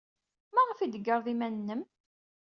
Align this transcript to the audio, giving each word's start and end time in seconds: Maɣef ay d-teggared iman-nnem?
Maɣef 0.53 0.79
ay 0.79 0.89
d-teggared 0.89 1.27
iman-nnem? 1.33 1.81